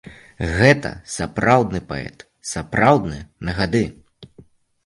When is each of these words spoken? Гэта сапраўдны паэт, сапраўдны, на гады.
Гэта 0.59 0.91
сапраўдны 1.15 1.81
паэт, 1.91 2.25
сапраўдны, 2.53 3.21
на 3.51 3.59
гады. 3.59 3.83